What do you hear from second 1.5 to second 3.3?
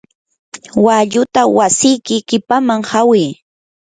wasiyki qipamman hawi.